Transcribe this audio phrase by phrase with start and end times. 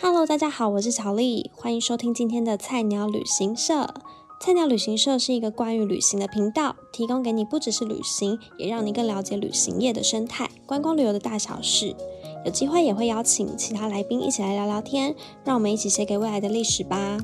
[0.00, 3.92] Hello，大家好，我是小丽，欢迎收听今天的菜鸟旅行社。
[4.40, 11.96] 菜鸟旅行社是一个关于旅行的频道，提供给你不只是旅行，也让你更了解旅行业的生态、观光旅游的大小事。
[12.44, 17.18] 有机会也会邀请其他来宾一起来聊聊天，让我们一起写给未来的历史吧。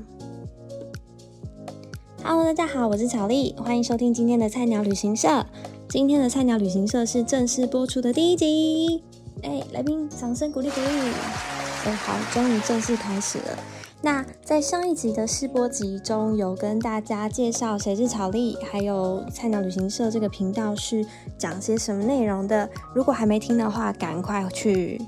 [2.25, 5.47] Hello，大家好，我是小丽，欢迎收听今天的菜鸟旅行社。
[5.89, 9.05] 今天的菜鸟旅行社是正式播出的第一集。
[9.43, 11.44] 哎，来宾，掌声鼓励鼓励。
[11.93, 13.59] 好，终于正式开始了。
[14.03, 21.07] 那在上一集的试播集中有跟大家介绍谁是巧丽，还有菜鸟旅行社这个频道是
[21.39, 22.69] 讲些什么内容的。
[22.95, 25.01] 如果还没听的话，赶快去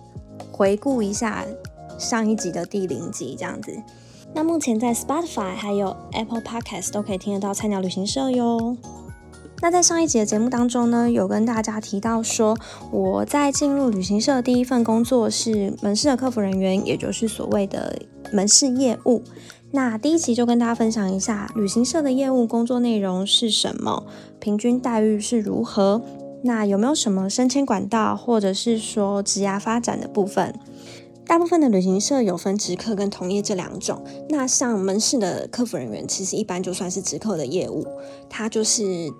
[0.50, 1.44] 回顾一下
[1.98, 3.76] 上一集的第零集，这样子。
[4.34, 8.76] 那目前在 Spotify 还有 Apple Podcast 都可以听得到菜鸟旅行社哟。
[9.62, 12.56] 那在上一集的节目当中呢，有跟大家提到说，
[12.92, 17.98] 我在进入旅行社的第一份工作是门市的客服人员，也就是所谓的
[18.30, 19.22] 门市业务。
[19.72, 24.04] 那第一集就跟大家分享一下旅行社的业务工作内容是什么，
[24.38, 26.02] 平均待遇是如何，
[26.42, 30.54] 那有没有什么升迁管道，或者是说职涯发展的部分。
[31.26, 34.04] 大部分的旅行社有分直客跟同业这两种。
[34.28, 37.84] 那像门市的客服人员，其实一般就算是直客的业务，
[38.28, 39.10] 它就是。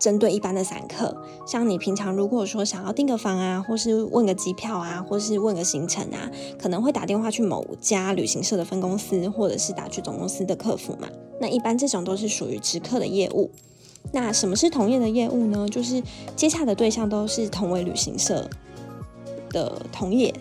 [0.00, 1.14] 针对一般的散客，
[1.46, 11.06] 像你平常如果说想要订个房啊，或是问个机票啊，或是问个行程啊，可能会打电话去某家旅行社的分公司，或者是打去总公司的客服嘛。
[11.38, 13.50] 那一般这种都是属于直客的业务。
[14.12, 15.68] 那什么是同业的业务呢？
[15.68, 16.02] 就是
[16.34, 18.48] 接洽的对象都是同为旅行社
[19.50, 20.34] 的同业，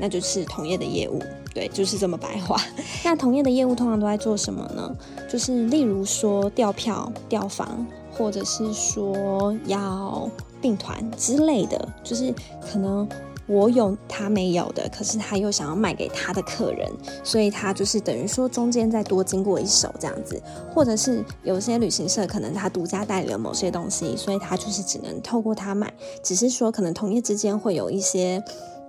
[0.00, 1.22] 那就是同业的业务。
[1.54, 2.60] 对，就是这么白话。
[3.04, 4.92] 那同业的业务通常都在做什么呢？
[5.30, 7.86] 就是例如说调票、调房。
[8.18, 10.28] 或者是说要
[10.60, 13.08] 并团之类的，就是可能
[13.46, 16.90] 我有他没有的，可是他又想要卖给他的客人，
[17.22, 20.42] 所以他就是等于说中间再多经过一手这样子。
[20.74, 25.90] 或者是有些旅行社可能他独家代理了某些东西，所以他就是只能透过他卖，
[26.22, 28.42] 只是说可能同业之间会有一些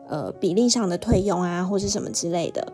[0.10, 2.74] 呃比例上的退用啊，或是什么之类的。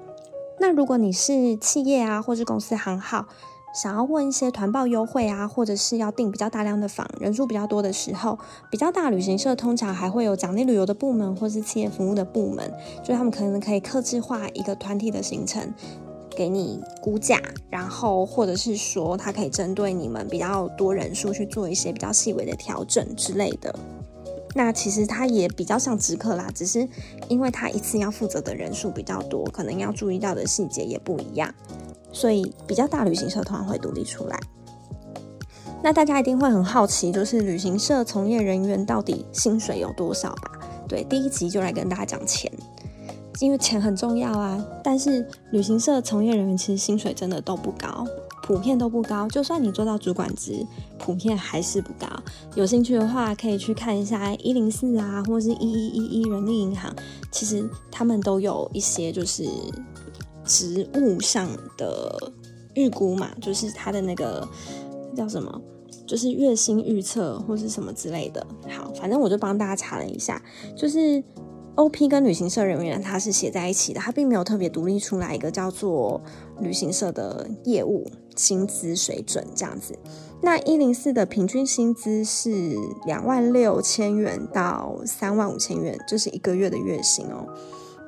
[0.57, 3.27] 那如果你是企业啊，或是公司行号。
[3.75, 8.39] 想要问一些团报优惠啊，或者是要订比较大量的房，人数比较多的时候，
[8.71, 12.71] 比较大旅行社通常还会有奖励旅游的部门，或是企业服务的部门，
[13.03, 15.73] 就他们可能可以克制化一个团体的行程，
[16.37, 23.77] 给你估价，然后或者是说，它可以针对你们比较多人数去做一些比较细微的调整之类的。
[24.57, 26.87] 那其实它也比较像直客啦，只是
[27.27, 31.53] 因为它一次要负责的人数比较多，可能要注意到的细节也不一样。
[32.15, 34.39] 所以比较大旅行社团会独立出来，
[35.83, 40.51] 那大家一定会很好奇，就是旅行社从业人员到底薪水有多少吧？
[40.87, 42.49] 对，第一集就来跟大家讲钱，
[43.41, 44.65] 因为钱很重要啊。
[44.81, 48.07] 但是旅行社从业人员其实薪水真的都不高，
[48.43, 49.27] 普遍都不高。
[49.27, 50.65] 就算你做到主管职，
[50.97, 52.07] 普遍还是不高。
[52.55, 56.95] 有兴趣的话，可以去看一下一零四啊，或是一一一一人力银行，
[57.29, 59.43] 其实他们都有一些就是。
[60.45, 62.31] 职务上的
[62.75, 64.47] 预估嘛，就是他的那个
[65.15, 65.61] 叫什么，
[66.05, 68.45] 就是月薪预测或是什么之类的。
[68.69, 70.41] 好，反正我就帮大家查了一下，
[70.75, 71.23] 就是
[71.75, 76.21] O P 跟旅行社人员他是写在一起的，他并没有特别独立出来一个叫做
[76.61, 79.97] 旅行社的业务薪资水准这样子。
[80.41, 82.49] 那一零四的平均薪资是
[83.05, 87.47] 两万六千元到三万五千元，这是一个月的月薪哦。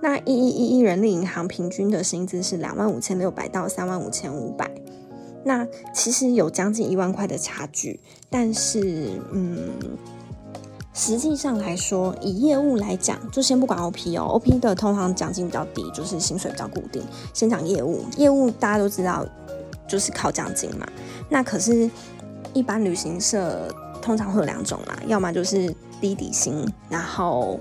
[0.01, 4.69] 那一一一一人力银行平均的薪资是两万五千六百到三万五千五百，
[5.43, 7.99] 那其实有将近一万块的差距，
[8.29, 9.71] 但是嗯，
[10.93, 17.01] 实际上来说，以业务来讲，就先不管 OP 哦，OP 的通常奖金比较低，就是薪水比较固定。
[17.33, 19.25] 先讲业务，业务大家都知道
[19.87, 20.87] 就是靠奖金嘛。
[21.27, 21.89] 那可是，
[22.53, 23.67] 一般旅行社
[24.01, 27.59] 通常会有两种啦，要么就是低底薪，然后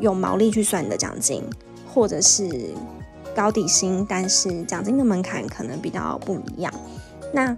[0.00, 1.42] 用毛利去算你的奖金。
[1.94, 2.74] 或者是
[3.36, 6.72] 高底薪，但是奖金的门槛可能比较不一样。
[7.32, 7.56] 那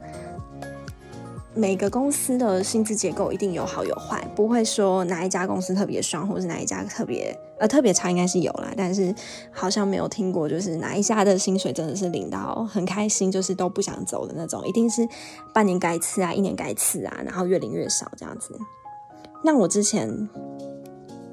[1.54, 8.70] 每个公司的薪资结构一定有好有坏，不会说哪一家公司特别爽，或是哪一家特别呃特别差，应该是有啦。
[8.76, 9.14] 但是
[9.50, 14.62] 好像没有听过，就是哪一家的薪水真的是领到很开心，就是都不想走的那种。
[14.66, 15.08] 一定是
[15.54, 18.54] 半年改一次啊，一年改一次啊，然后越领越少这样子。
[19.42, 20.28] 那我之前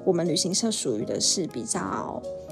[0.06, 2.22] 我们旅行社属于的是比较。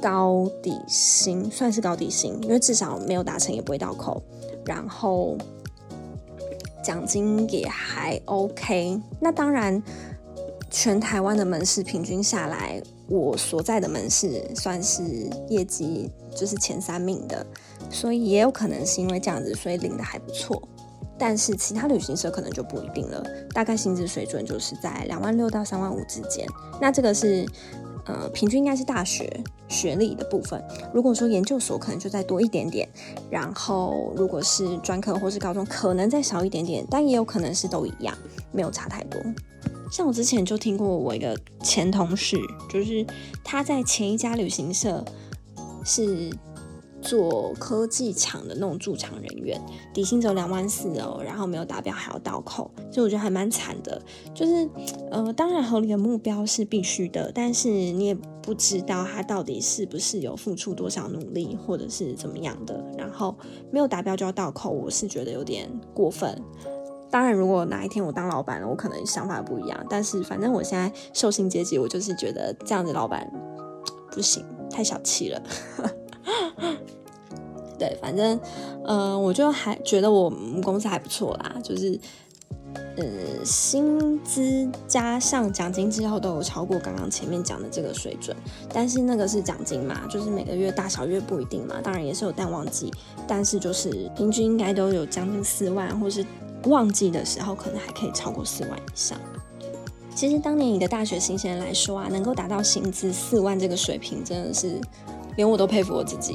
[0.00, 4.22] 高底薪算是高底薪，因为至少没有达成也不会倒扣，
[4.64, 5.36] 然后
[6.82, 9.00] 奖金也还 OK。
[9.20, 9.82] 那当然，
[10.70, 15.02] 全台湾的门市平均下来，我所在的门市算是
[15.48, 17.44] 业绩就是前三名的，
[17.90, 20.62] 所以也有可能是因为这样子，所以领的还不错。
[21.18, 26.46] 但是其他旅行社可能就不一定了，大概薪资水准就是在两万六到三万五之间。
[26.78, 27.46] 那这个是
[28.06, 29.28] 呃平均应该是大学
[29.68, 30.62] 学历的部分。
[30.94, 32.88] 如果说研究所可能就再多一点点，
[33.30, 38.16] 然后如果是专科或是高中可能再少一点点，但也有可能是都一样，
[38.52, 39.20] 没有差太多。
[39.90, 42.36] 像我之前就听过我一个前同事，
[42.68, 43.06] 就是
[43.44, 45.04] 他在前一家旅行社
[45.84, 46.30] 是
[47.06, 49.60] 做科技厂的那种驻场人员，
[49.94, 54.00] 底薪只有两万四哦，然后没有达标还要倒扣，所以我觉得还蛮惨的。
[54.34, 54.68] 就是
[55.10, 63.34] 呃，当然合理的目标是必须的，但是你也不知道他到底是不是有付出多少努力，或者是怎么样的，然后
[63.70, 66.42] 没有达标就要倒扣，我是觉得有点过分。
[67.08, 69.86] 当然，如果哪一天我当老板了，我可能想法不一样。
[69.88, 73.30] 但是反正我现在受薪阶级，我就是觉得这样子老板
[74.10, 75.42] 不行，太小气了。
[77.78, 78.38] 对，反正
[78.84, 81.98] 呃，我就还觉得我们公司还不错啦，就是
[82.96, 88.36] 呃，薪资加上奖金之后都有超过刚刚前面讲的这个水准。
[88.72, 92.92] 但是那个是奖金嘛，就是每个月大小月不一定嘛，当然也是有淡旺季，
[93.26, 96.24] 但是就是平均应该都有将近四万，或是。
[96.64, 99.16] 旺季的时候，可能还可以超过四万以上。
[100.16, 104.80] 其实当年一个大学新鲜人来说啊，能够达到薪资四万这个水平，真的是
[105.36, 106.34] 连我都佩服我自己。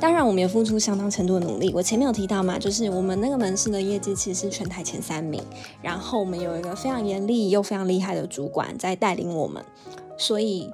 [0.00, 1.72] 当然，我们也付出相当程度的努力。
[1.74, 5.42] 我前面有提到嘛，就是我们那个门市的业绩其实是全台前三名，
[5.80, 9.64] 然后我们有一个非常严厉又非常厉害的主管在带领我们，
[10.18, 10.70] 所以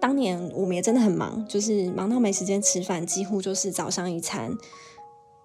[0.00, 4.50] 当年我们也真的很忙，就是忙到没时间吃饭，几乎就是早上一餐。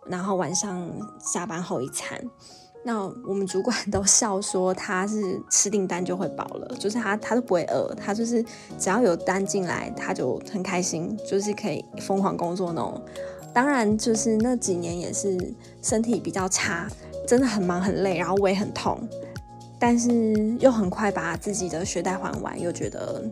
[0.08, 0.90] 然后晚上
[1.20, 2.20] 下班后一餐，
[2.84, 8.44] 那我们主管 都笑说他是吃订单就会饱了，就是他他都不会饿，他就是
[8.78, 13.02] 只要有单进来他就很开心，就是可以疯狂工作那种。
[13.54, 15.38] 当然就是那几年也是
[15.82, 16.88] 身体比较差，
[17.28, 19.00] 真的很忙很累，然后胃很痛，
[19.80, 23.24] 但是又很快把自己的学贷还完，又觉得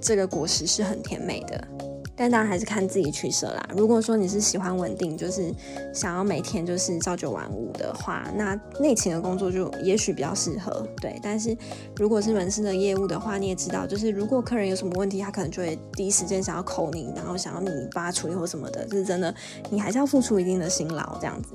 [0.00, 1.68] 这个果实是很甜美的。
[2.16, 3.68] 但当然还是看自己取舍啦。
[3.76, 5.52] 如果说你是喜欢稳定，就是
[5.92, 10.86] 想要每天就是朝九晚五的话，那内勤的工作就也许比较适合。
[11.00, 11.56] 对，但是
[11.96, 19.34] 如果是门市的业务的话，你也知道，就是如果客人有什么问题，他可能就会第一时间想要扣你，然后想要你帮他处理或什么的，就是真的，
[19.70, 21.50] 你还是要付出一定的辛劳这样子。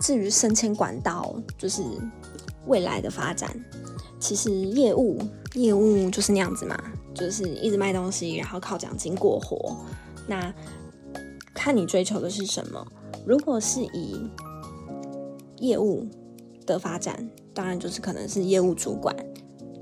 [0.00, 1.82] 至于升迁管道，就是
[2.66, 3.50] 未来的发展，
[4.18, 5.18] 其实业务
[5.54, 6.78] 业务就是那样子嘛。
[7.16, 9.76] 就是一直卖东西，然后靠奖金过活。
[10.28, 10.54] 那
[11.54, 12.86] 看你追求的是什么。
[13.26, 14.30] 如果是以
[15.58, 16.06] 业务
[16.64, 19.16] 的发展，当然就是可能是业务主管，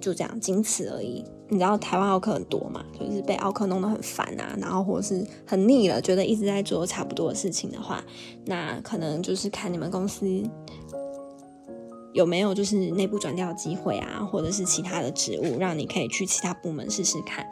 [0.01, 1.25] 就这样，仅此而已。
[1.49, 2.83] 你知道台湾奥克很多嘛？
[2.99, 8.03] 就是被奥克弄得很烦啊，然后或是很腻了，觉得一直在做差不多的事情的话，
[8.47, 10.43] 那可能就是看你们公司。
[12.15, 17.45] 有没有就是内部转调机会啊，或者是其他的职务，让你可以去其他部门试试看？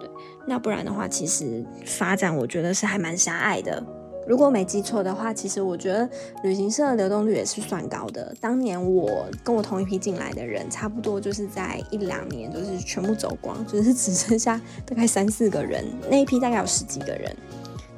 [0.00, 0.10] 对，
[0.44, 3.80] 那不然的话，其实发展我觉得是还蛮狭隘的。
[4.26, 6.06] 如果没记错的话，其实我觉得
[6.42, 8.34] 旅行社的流动率也是算高的。
[8.40, 17.34] 当年我跟我同一批进来的人，差不多就是在一两年就是全部走光，就是只剩下大概三四个人，那一批大概有十几个人。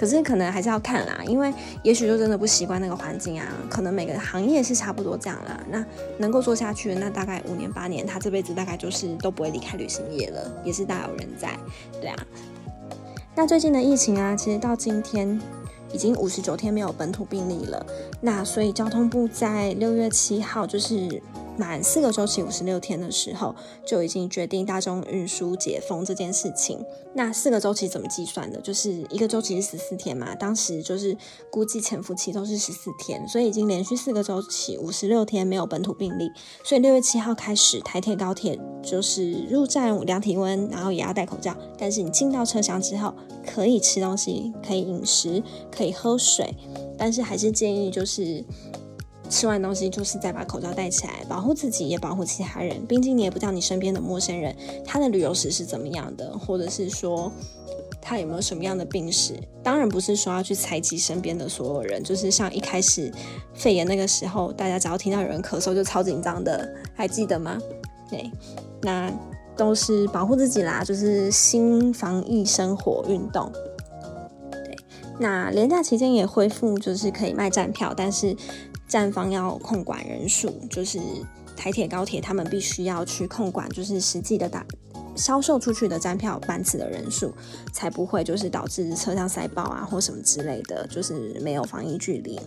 [0.00, 1.52] 可是可能还是要看啦，因为
[1.82, 3.46] 也许就真的不习惯那个环境啊。
[3.68, 5.60] 可能每个行业是差不多这样啦。
[5.68, 5.84] 那
[6.16, 11.50] 能够做下去，那大概五年八年，他这辈子大概就是都不会离开旅行业了，也是大有人在。
[12.00, 12.16] 对啊。
[13.34, 15.38] 那最近的疫情啊，其实到今天
[15.92, 17.84] 已经五十九天没有本土病例了。
[18.22, 21.22] 那所以交通部在六月七号就是。
[21.60, 26.82] 满四个周期五十六天的时候，就已经决定大众运输解封这件事情。
[27.14, 28.58] 那四个周期怎么计算的？
[28.62, 31.14] 就是一个周期是十四天嘛，当时就是
[31.50, 36.30] 估计潜伏期都是十四天，所以已经连续四个周期五十六天没有本土病例。
[36.64, 41.54] 所以六月七号开始，台铁高铁就是入站量体温，然后也要戴口罩。
[41.76, 43.12] 但是你进到车厢之后，
[43.46, 46.54] 可以吃东西，可以饮食，可以喝水，
[46.96, 48.42] 但是还是建议就是。
[49.30, 52.84] 吃完东西就是再把口罩戴起来，保护自己也保护其他人。
[52.84, 57.30] 毕竟你也不知道你身边的陌生人他的旅游史是怎么样的，或者是说
[58.02, 59.34] 他有没有什么样的病史。
[59.62, 63.10] 当然不是说要去采集身边的所有人，就是像一开始
[63.54, 67.56] 肺炎那个时候，大家只要听到有人咳嗽就超紧张的，还记得吗？
[68.10, 68.28] 对，
[68.82, 69.12] 那
[69.56, 73.50] 都是保护自己啦，就是新防疫生活运动。
[74.50, 74.76] 对，
[75.20, 78.36] 那连假期间也恢复，就是可以卖站票，但是。
[78.90, 80.98] 站方要控管人数，就是
[81.56, 84.66] 台铁、高铁，他们必须要去控管，就是实际的打
[85.14, 87.32] 销售出去的站票班次的人数，
[87.72, 92.40] 才不会就是导致车厢塞爆啊或什么之类的，就是没有防疫距离。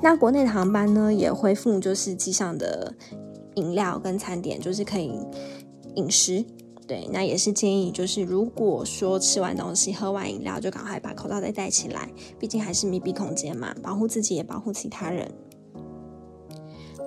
[0.00, 2.94] 那国内的航班呢，也恢复就是机上的
[3.56, 5.12] 饮料跟餐点，就是可以
[5.96, 6.44] 饮食。
[6.86, 15.32] 对，那也是建议，就是如果说吃完东西、喝完饮料，就赶快把口罩再戴起来，毕竟还是密闭空间嘛，保护自己也保护其他人。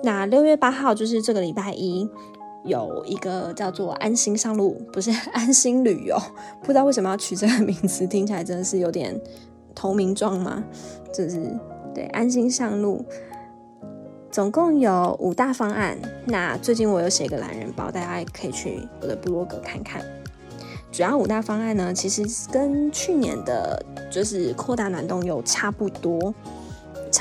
[0.04, 2.06] 那六月八号就是这个礼拜一，
[2.64, 6.16] 有一个叫做“安心上路”，不是 “安心旅游”，
[6.60, 9.18] 不知道为什么要取这个名字，听起来真的是有点
[9.74, 10.62] 投名状吗？
[11.12, 11.58] 就是
[11.94, 13.02] 对“安心上路”。
[14.30, 15.96] 总共有五大方案。
[16.26, 20.04] 那最近我有写一个懒人包，大家可以去我的部落格看看。
[20.92, 23.80] 主要五大方案呢，其实跟去年的
[24.10, 26.34] 就是扩大暖冬游差不多，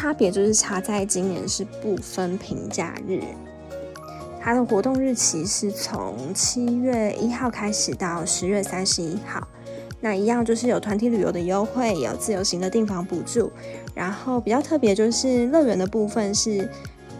[0.03, 3.21] 差别就是差在今年是不分平假日，
[4.37, 9.47] 它的活动日期是从七月一号开始到十月三十一号。
[10.01, 13.49] 那一样就是有团体旅游的优惠，有自由行的订房补助，
[13.95, 16.69] 然后比较特别就是乐园的部分是。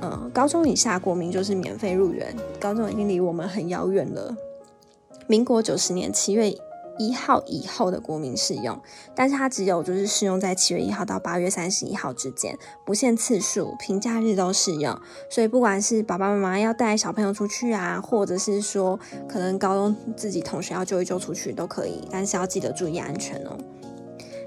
[0.02, 2.36] 呃，高中以下国民就是免费入园。
[2.60, 4.36] 高中已经离我们很遥远了。
[5.28, 6.54] 民国九十年七月
[6.98, 8.80] 一号以后的国民适用，
[9.16, 14.98] 但是它只有就是适用在七月一号到八月三十一号之间，不限次数，平假日都适用。
[15.30, 23.58] 所以不管是爸爸妈妈要带小朋友出去啊，或者是说可能高中自己同学要揪一揪出去都可以，但是要记得注意安全哦。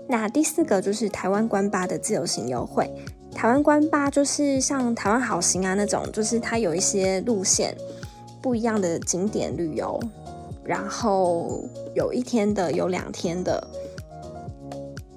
[0.09, 2.89] 那第四个就是台湾关八的自由行优惠。
[3.35, 7.77] 台湾关八就是像台湾好行啊那种，就是它有一些路线
[8.41, 10.01] 不一样的景点旅游，
[10.67, 13.67] 然后有一天的，有两天的，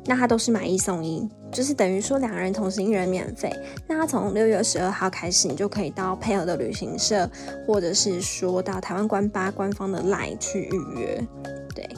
[0.05, 3.51] 那它都是买一送一，就是等于说两个人同时一人免费。
[3.87, 7.29] 那它从六月十二号开始，你就可以到配合的旅行社，
[7.65, 11.27] 或者是说到台湾关八官方的 LINE 去预约。
[11.75, 11.89] 对，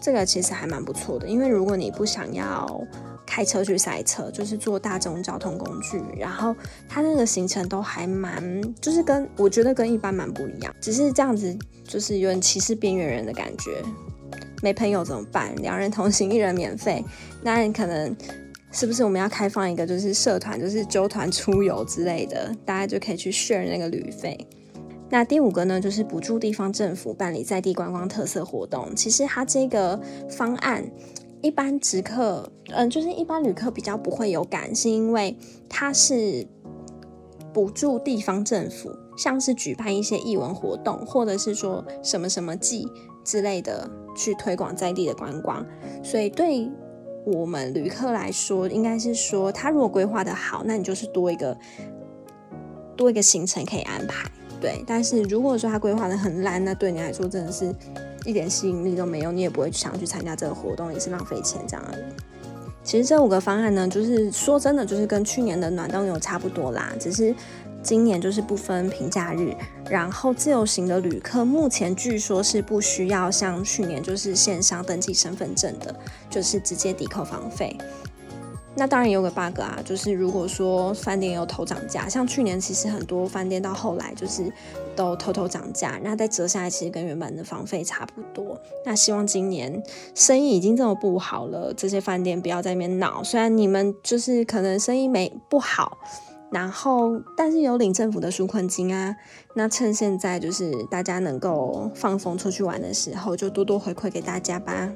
[0.00, 2.86] 这个其实还蛮不错的，因为如果你不想要。
[3.26, 6.52] 开车去赛车，就是坐大众交通工具，然后
[6.88, 13.84] 它那个行程都还蛮，就是跟我觉得跟一般蛮不一样，只是这样子就是有点歧视边缘人的感觉。
[14.62, 15.54] 没朋友怎么办？
[15.62, 17.04] 两人同行一人免费，
[17.40, 18.16] 那你可能
[18.72, 24.36] 是不是我们要开放一个就是社团，就是揪团出游之类的，大家就可以去 share 那个旅费。
[25.10, 28.94] 那第五个呢，就是补助地方政府办理在地观光特色活动。
[28.96, 30.00] 其实它这个
[30.30, 30.90] 方案。
[31.42, 35.34] 一般直客，嗯，就是一般旅客比较不会有感，是因为
[35.70, 36.46] 它是
[37.50, 42.86] 补助地方政府，像是举办一些艺文活动，或者是说什么什么季
[43.24, 45.64] 之类的，去推广在地的观光。
[46.04, 46.70] 所以对
[47.24, 51.56] 我们旅客来说，应该是说，他如果规划的好，那你就是多一个
[52.98, 54.30] 多一个行程可以安排。
[54.60, 57.74] 对，但是如果说他规划的很烂，那对你来说真的是。
[58.26, 62.02] 一点吸引力都没有，你也不会想去参加这个活动，也是浪费钱这样而已。
[62.84, 67.34] 其实这五个方案呢，就是说真的，就是跟去年的暖冬游差不多啦，只是
[67.82, 69.54] 今年就是不分平假日，
[69.88, 75.96] 然后自由行的旅客目前据说是不需要像去年就是线上登记身份证的，
[76.28, 77.74] 就是直接抵扣房费。
[78.76, 84.50] 那当然也有个 bug 啊，就是如果说饭店有偷涨价，像去年其实很多饭店到后来就是
[84.94, 88.58] 都偷偷涨价，那再折下来其实跟原本的房费差不多。
[88.86, 89.82] 那希望今年
[90.14, 93.24] 生意已经这么不好了，这些饭店不要在那边闹。
[93.24, 95.98] 虽然你们就是可能生意没不好，
[96.52, 99.16] 然后但是有领政府的纾困金啊，
[99.54, 104.88] 那趁现在就是大家能够放风出去玩的时候，就多多回馈给大家吧。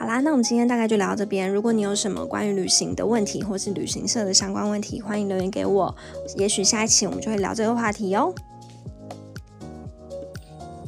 [0.00, 1.52] 好啦，那我们今天大概就聊到这边。
[1.52, 5.94] 如果你有什么关于旅行的问题，或是旅行社的相关问题，欢迎留言给我。
[6.38, 8.32] 也许下一期我们就会聊这个话题哦。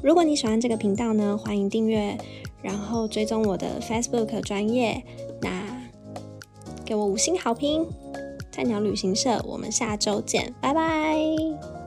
[0.03, 2.17] 如果你喜欢这个频道呢，欢迎订阅，
[2.63, 5.05] 然后追踪我的 Facebook 专业。
[5.43, 5.51] 那
[6.83, 7.87] 给我五星好评，
[8.51, 11.82] 菜鸟旅行社，我们下周见，拜拜。